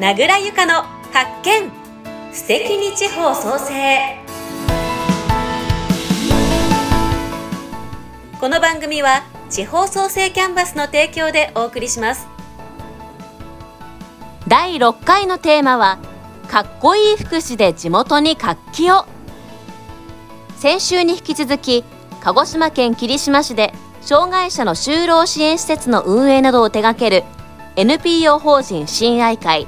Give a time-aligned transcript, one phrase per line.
[0.00, 0.74] 名倉由香の
[1.12, 1.72] 発見。
[2.32, 3.98] 素敵に地方創生。
[8.38, 12.28] この番組は地方創生キャンバスの提供でお送りします。
[14.46, 15.98] 第6回のテーマは
[16.46, 19.04] かっこいい福祉で地元に活気を。
[20.58, 21.82] 先週に引き続き
[22.20, 27.24] 鹿児島県霧島市で障害者の就労支援施設の運営などを手掛ける
[27.74, 29.66] NPO 法人親愛会。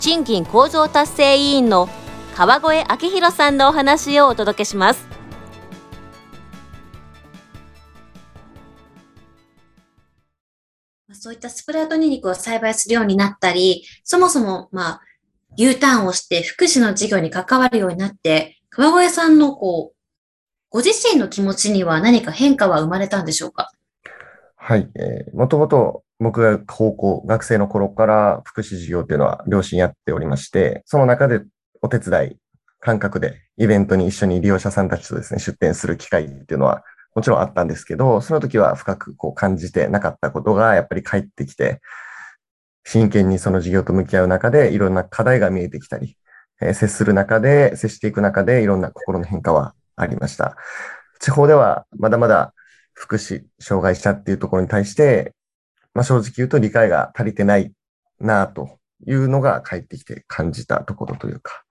[0.00, 1.86] 賃金向上達成委員の
[2.34, 5.06] 川越明宏さんのお話をお届けします
[11.12, 15.00] そういったスプラウトニンニクを栽培するようになったり、そもそも、まあ、
[15.58, 19.96] U ターンをして福祉の事業に関わるようになって、川越さんのこう、
[20.70, 23.70] ご自身の気持ちには何か変化は生まれたんでしょうか？
[24.56, 24.88] はい。
[24.94, 31.40] えー、もともと僕が高校、学生の頃から福祉事業っていうのは両親やっておりまして、その中で
[31.80, 32.36] お手伝い、
[32.78, 36.82] 感覚でイベントに一緒に利用者さんたちとですね、出展する機会っていうのは
[37.14, 41.80] もちろんあったんですけど、その時は深くこう感じてなかったことがやっぱり帰ってきて、
[42.84, 46.16] 真剣にその事業と向き合う中でいろんな課題が見えてきたり、
[46.60, 50.56] えー、接する中で、接していく中でいろんな心の変化はありました。
[51.18, 52.54] 地方ではまだまだ
[52.94, 55.34] 福祉、障害者っていうところに対して、
[55.94, 57.72] まあ、正直言うと理解が足りてない
[58.20, 61.64] なというのが帰ってきて感じたところというか、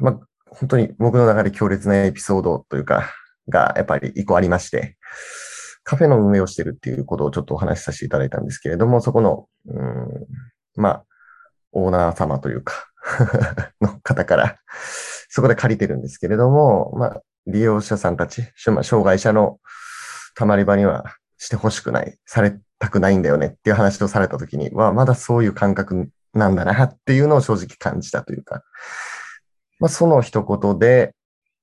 [0.00, 3.12] まあ、本当に僕の中で強烈なエピソードというか、
[3.48, 4.96] がやっぱり一個ありまして、
[5.82, 10.26] カフェの運営をしてるっていうことをちょっとお話しさせていただいたんですけれども、そこの、うん、
[10.76, 11.04] まあ、
[11.72, 12.88] オーナー様というか
[13.80, 14.58] の方から、
[15.30, 19.58] そこで借りてるんですけれども、まあ、利用者さんたち、障害者の
[20.34, 28.62] たまり場にはしてほしくない、されたくないんだよねっていう話をされたときには、まだそういう感覚なんだなっていうのを正直感じたというか、
[29.80, 31.14] まあ、その一言で、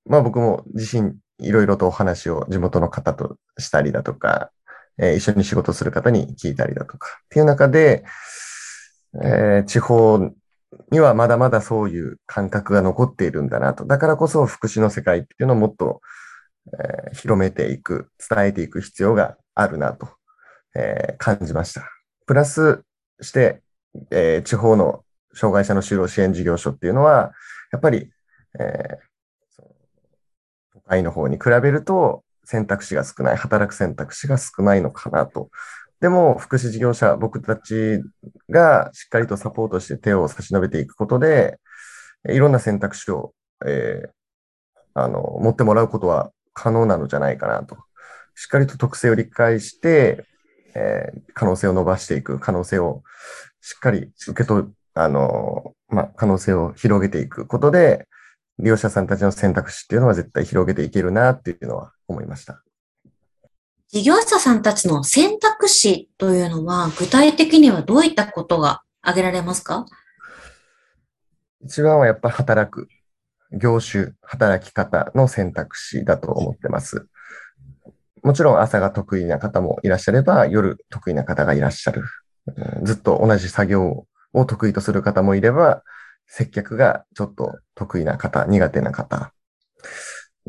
[0.05, 4.51] まあ僕も自身いろいろとお話を地元の方としたりだとか、
[4.97, 8.05] えー、一緒に仕事する方に聞いたりだとかっていう中で、
[9.21, 10.31] えー、地方
[10.91, 13.85] にはまだまだそういう感覚が残っているんだなと。
[13.85, 16.01] だからこそ福祉の世界っていうのをもっと、
[16.73, 20.07] えー、広めていく、伝えていく必要があるなと、
[20.75, 21.89] えー、感じました。
[22.25, 22.83] プラス
[23.21, 23.61] して、
[24.11, 25.03] えー、地方の
[25.33, 27.31] 障害者の就労支援事業所っていうのは、
[27.71, 28.11] やっぱり、
[28.59, 28.99] え
[30.73, 35.49] 都会の方に比べると選択肢が少ない、働く選択肢が少ないのかなと
[36.01, 38.01] でも、福祉事業者、僕たち
[38.49, 41.59] がしっかりとサポートして手を差し伸べていくことで、
[42.29, 43.33] いろんな選択肢を、
[43.65, 44.09] えー、
[44.93, 47.77] あの、持ってもらうことは可能なのじゃないかなと。
[48.35, 50.25] しっかりと特性を理解して、
[50.75, 53.03] えー、可能性を伸ばしていく、可能性を
[53.61, 58.07] しっかり受け取る、あの、まあ、可能性を広げていくことで、
[58.59, 62.61] 利用者さんたちの選択肢っていうのは絶対広げていけるなっていうのは思いました。
[63.89, 69.85] 事業者さんたちの選択肢というのは、具体的にはどういったことが挙げられますか？
[71.63, 72.87] 一番はやっぱ働く、
[73.51, 77.07] 業種、働き方の選択肢だと思ってます。
[78.25, 82.03] もちろん朝が得意な方もいらっしゃれば、夜得意な方がいらっしゃる。
[82.81, 85.83] ずっと同じ作業を得意とする方もいれば、
[86.25, 89.31] 接客がちょっと得意な方、苦手な方。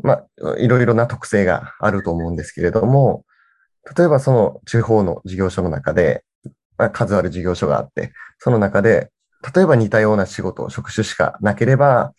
[0.01, 0.25] まあ、
[0.57, 3.25] いろいろな特性があると思うんですけれども、
[3.95, 6.23] 例えばその地方の事業所の中で、
[6.79, 9.11] まあ、数ある事業所があって、その中で、
[9.55, 12.15] 例えば似たような仕事、職種しかなければ、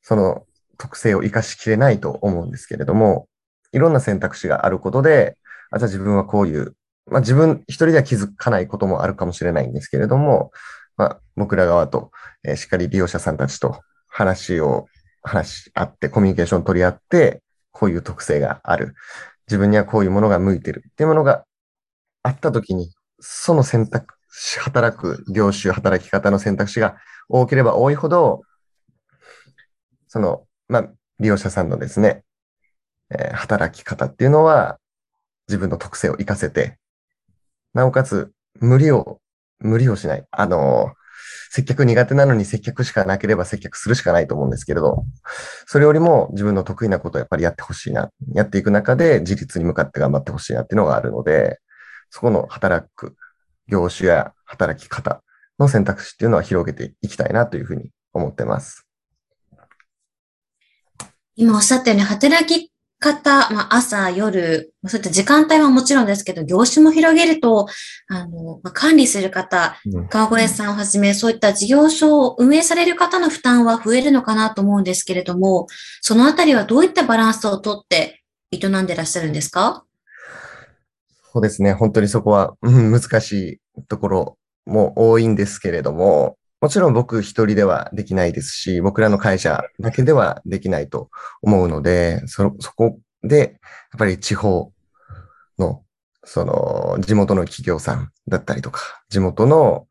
[0.00, 0.46] その
[0.78, 3.26] 特性を活かしきれないと思うんですけれども、
[3.72, 5.36] いろんな選択肢があることで、
[5.70, 10.52] あ、じゃあ自分はこういう、まあ自分一人では気づかないこともあるかもしれないんですけれども、
[10.96, 12.10] まあ僕ら側と、
[12.44, 14.86] えー、しっかり利用者さんたちと話を、
[15.22, 18.94] 話し合って、コミュニケーション取り合って、こういう特性がある。
[19.48, 21.44] 自分にはこういうものが向いてるっていうものが
[22.22, 26.96] あったときに、その選択肢、働く業種、働き方の選択肢が
[27.28, 28.42] 多ければ多いほど、
[30.08, 30.88] その、まあ、
[31.18, 32.24] 利用者さんのですね、
[33.12, 34.78] えー、働き方っていうのは
[35.48, 36.78] 自分の特性を活かせて、
[37.74, 39.20] なおかつ無理を、
[39.60, 40.24] 無理をしない。
[40.30, 40.92] あの
[41.50, 45.04] 接客苦手なのに接客しかなければ接客するしかないと思うんですけれど、
[45.66, 48.10] それよりも自分の得意なことをやっぱりやってほしいな。
[48.32, 51.60] やっていく中で自立に向かって頑張ってほしいなっていうのがあるので、
[52.08, 53.16] そこの働く
[53.68, 55.22] 業種や働き方
[55.58, 58.86] の選択肢っていうのは広げていきたいなというふうに思ってます。
[61.36, 62.71] 今おっしゃったように働き
[63.02, 67.66] 方、まあ、朝、夜、そういった時間帯はもちろんですけど、業種も広げると、
[68.08, 69.76] あの、まあ、管理する方、
[70.08, 75.66] 川越さんをはじめ、そういった事業所を運営される方の負担は増えるのかなと思うんですけれども、
[76.00, 79.84] そのあたりはどういったバランスをとって営んでらっしゃるんですか？
[81.32, 81.72] そうですね。
[81.72, 91.10] 本当にそこは、うん、難しいところも多いんですけれども、もちろん僕一人ではできないですし、僕らの会社だけではできないと
[91.42, 94.72] 思うので、そ、そこで、やっぱり地方
[95.58, 95.82] の、
[96.22, 99.88] その、地元の企業さんだったりとか、地元の、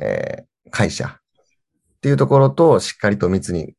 [0.00, 1.20] えー、会社っ
[2.00, 3.74] ていうところとしっかりと密に、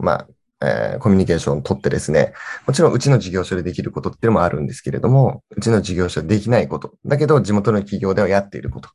[0.00, 0.28] まあ、
[0.66, 2.32] えー、コミュニケーションを取ってですね、
[2.66, 8.88] もちろんうちの事業所でできることっていうのもあるんですけれども、うちの事業所でできないこと、だけど地元の企業ではやっていること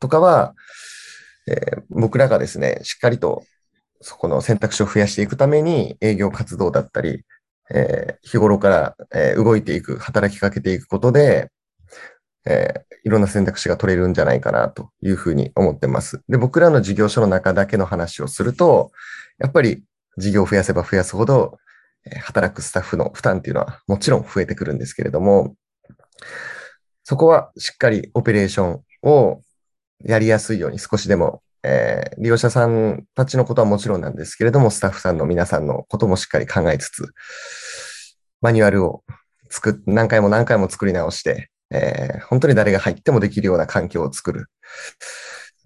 [0.00, 0.56] とかは、
[1.48, 3.44] えー、僕らがですね、しっかりと
[4.00, 7.24] そこの選択肢を増やしていくために営業活動だったり、
[7.72, 11.50] えー、日頃から、えー、動いていく、働きかけていくことで、
[12.46, 16.22] えー、いろんな選択肢が取れるんじゃないかなというふうに思ってます。
[16.28, 18.90] で、僕らの事業所の中だけの話をすると、
[19.38, 19.84] やっぱり
[20.16, 21.58] 事業を増やせば増やすほど、
[22.06, 25.54] え働くスタッフの負担っていうのはもちろん増えてくるんですけれども、
[27.04, 29.42] そこはしっかりオペレーションを
[30.04, 37.12] やりやすいように少しでも、えー、利用者さんたちのことはもちろんなんですけれども、スタッフさんの皆さんのこともしっかり考えつつ、
[38.40, 39.02] マニュアルを
[39.50, 44.46] 作っ、何回も何回も作り直して、えー、本当に誰が入ってもできるような環境を作る。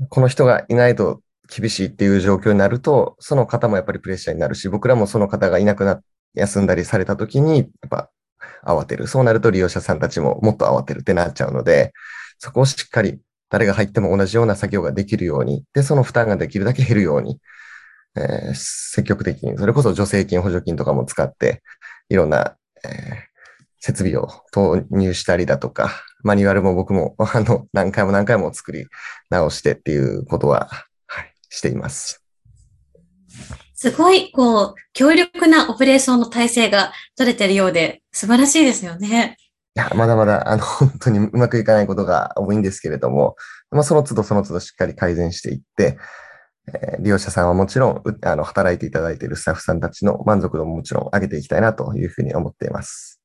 [0.09, 6.01] この人がいないと厳しいっていう状況になると、その方もやっぱりプレッシャーになるし、僕らもその方がいなくな、
[6.35, 8.11] 休んだりされた時に、やっぱ
[8.67, 9.07] 慌てる。
[9.07, 11.93] そうなると利用者さんたちももっと慌てるってなっちゃうので、
[12.39, 13.21] そこをしっかり
[13.55, 17.39] 誰が入っても同じような作業ができるように、で、その負担ができるだけ減るように、
[18.17, 21.63] えー、積極的に、それこそ助成金、補助金とかも使って、
[22.09, 22.93] いろんな、えー、
[23.79, 28.89] 設備を投入したりだとか、マニュアルも僕も、 あの、何回も何回も作り
[29.31, 30.69] 直してっていうことは、
[31.07, 32.25] はい、しています。
[33.77, 39.37] すごい、こう、強力なオペレーションの体制が取れてるようで、素晴らしいですよね。
[39.77, 43.37] いや、まだまだ、あの、 本当にうまくいかないことが多いんですけれども、
[43.71, 45.99] まあ、その都度その都度しっかり改善していって、
[46.73, 53.21] えー、利用者さんはもちろん、あの、働いていただいているスタッフさんたちの満足度ももちろん上げていきたいなというふうに思っています。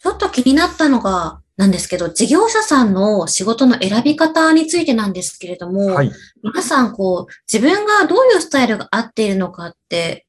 [0.00, 10.27] ちょっと気になったのが、なんですけど、事業者さんの仕事の選び方についてなんですけれども、はい、皆さん、こう、自分がどういうスタイルが合っているのかって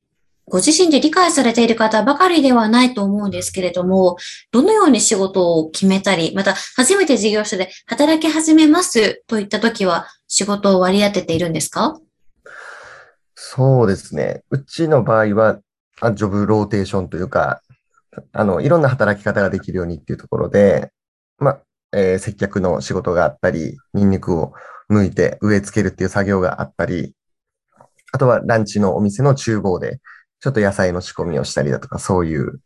[0.49, 4.17] ご自身で理解されている方ばかりではないと思うんですけれども、
[4.51, 11.99] どのように仕事を決めたり、また初めて事業所で働き始めますといったときは仕事を割り当てているんですか？
[13.35, 14.43] そうですね。
[14.49, 15.59] うちの場合は、
[16.13, 17.61] ジョブローテーションというか、
[18.33, 20.91] あの、いろんな働き方ができるようにっていうところで、
[21.37, 21.59] ま
[21.93, 24.53] えー、接客の仕事があったり、ニンニクを
[24.89, 27.13] 剥いて植え付けるっていう作業があったり、
[28.11, 29.99] あとはランチのお店の厨房で
[30.39, 32.59] ちょっと野菜の仕込みをしたりだとか、そういう、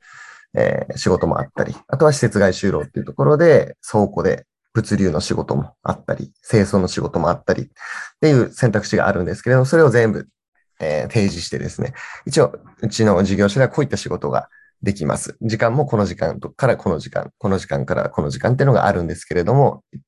[0.55, 7.67] えー、仕事もあったり、あとは施設外就労っていうところで、倉庫で物流の仕事もあったり、清掃の仕事もあったりっ
[8.21, 10.27] ていう選択肢があるんですけれども、それを全部、
[10.79, 11.93] えー、提示してですね、
[12.25, 14.49] 一応、うちの事業所ではこういった仕事が
[14.81, 15.37] できます。
[15.41, 19.99] 時間もこの時間からこの時間、この時間からこの時間っていうのがあるんですけれども、っ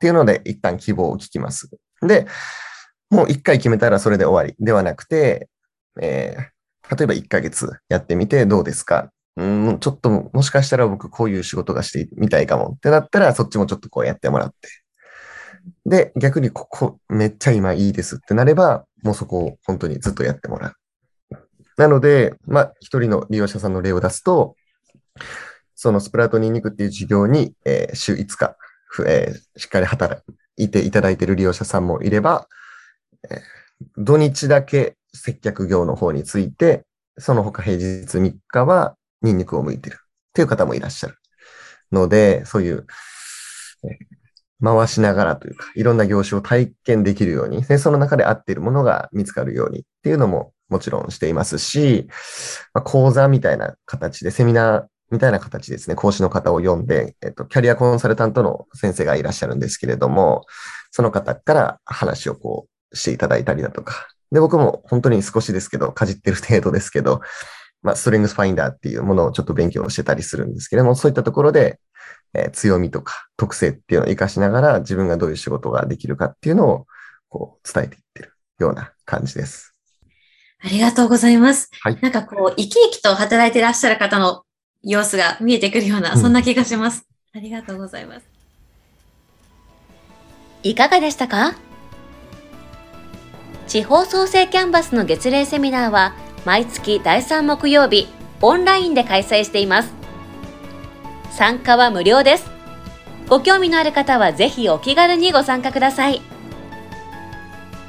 [0.00, 1.70] ていうので一旦希望を聞きます。
[2.02, 2.26] で、
[3.10, 5.48] もう一回決めたらそれで終わりではなくて、
[6.00, 6.53] えー、
[6.90, 9.10] 例えば1ヶ月やってみてどうですか？
[9.36, 14.68] うん、ちょっともしかしたら僕こういう仕事がしてみたいかもってなったらそっちもちょっとこうやってもらって。
[15.86, 20.74] で、逆にここめっちゃ今いいですってなれば、もうそこを本当にずっとやってもらう。
[21.76, 24.56] なので、まあ、一人の利用者さんの例を出すと、
[25.74, 28.56] そのスプラトニンニクっていう事業に、えー、週5日、
[29.06, 30.22] えー、しっかり働
[30.56, 32.46] いていただいている利用者さんもいれば、
[33.30, 33.40] えー、
[33.96, 36.84] 土日だけ接客業の方について、
[37.18, 39.98] その他平日3日はニンニクを向いてるっ
[40.34, 41.16] ていう方もいらっしゃる。
[41.92, 42.86] ので、そういう、
[44.62, 52.08] 回しながらというか、いろんな業種を体験できるように、でその中で合っているものが見つかるようにっていうのももちろんしていますし、
[52.72, 60.46] まあ、講座みたいな形で、セミナーみたいな形ですね、講師の方を読んで、えっと、キャリアコンサルタントの先生がいらっしゃるんですけれども、
[60.90, 67.22] その方から話をこうしていただいたりだとか、で、僕も本当に少しですけど、かじってる程度ですけど、
[67.82, 71.78] まあ、ストレングスファインダーっていうものをちょっと勉強してたりするんですけれども、そういったところで、
[72.34, 76.86] えー、強みとか特性っていうのを活かしながら自分がどういう仕事ができるかっていうのを
[77.28, 79.72] こう伝えていってるような感じです。
[80.62, 81.70] ありがとうございます。
[81.80, 84.42] はいなんかこう、生き生きと働いていらっしゃる方の
[84.82, 87.06] 様子が見えてくるような、うんそんな気がします。
[87.34, 88.26] ありがとうございます。
[90.64, 91.54] いかがでしたか？
[93.66, 98.08] 地方創生キャンバスの月例セミナーは毎月第3木曜日
[98.40, 99.92] オンラインで開催しています。
[101.30, 102.50] 参加は無料です。
[103.28, 106.20] ご興味のある方はぜひお気軽にご参加ください。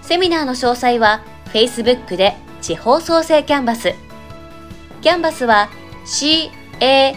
[0.02, 3.94] セミナーの詳細は Facebook で地方創生キャンバス。
[5.02, 5.70] キャンバスは
[6.06, 7.16] C-A-N-V-A-S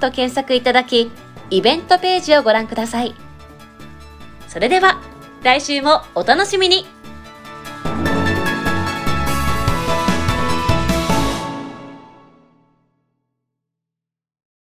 [0.00, 1.10] と検索いただき、
[1.50, 3.14] イベントページをご覧ください。
[4.48, 5.00] それでは、
[5.42, 6.86] 来週もお楽しみに。